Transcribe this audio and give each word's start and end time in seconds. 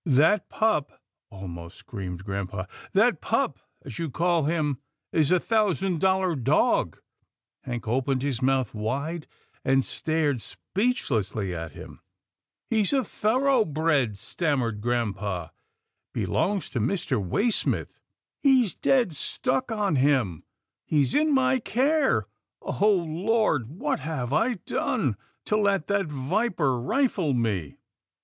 "That 0.03 0.49
pup," 0.49 0.99
almost 1.29 1.77
screamed 1.77 2.23
grampa," 2.25 2.67
that 2.93 3.21
pup, 3.21 3.59
as 3.85 3.99
you 3.99 4.09
call 4.09 4.45
him, 4.45 4.79
is 5.11 5.29
a 5.31 5.39
thousand 5.39 5.99
dollar 6.01 6.35
dog!" 6.35 6.99
Hank 7.65 7.87
opened 7.87 8.23
his 8.23 8.41
mouth 8.41 8.73
wide, 8.73 9.27
and 9.63 9.85
stared 9.85 10.41
speech 10.41 11.03
lessly 11.09 11.53
at 11.53 11.73
him." 11.73 11.99
He's 12.71 12.93
a 12.93 13.03
thoroughbred," 13.03 14.17
stammered 14.17 14.81
grampa," 14.81 15.51
belongs 16.15 16.71
to 16.71 16.79
Mr. 16.79 17.23
Waysmith— 17.23 17.99
He's 18.41 18.73
dead 18.73 19.13
stuck 19.13 19.71
on 19.71 19.93
170 19.93 20.01
'TILDA 20.01 20.31
JANE'S 20.31 20.33
ORPHANS 20.33 20.89
him. 20.89 20.97
He's 20.97 21.13
in 21.13 21.31
my 21.31 21.59
care— 21.59 22.25
Oh 22.63 22.89
Lord! 23.07 23.69
what 23.69 23.99
have 23.99 24.33
I 24.33 24.55
done 24.55 25.15
to 25.45 25.55
let 25.57 25.85
that 25.85 26.07
viper 26.07 26.79
rifle 26.81 27.33
me?" 27.35 27.77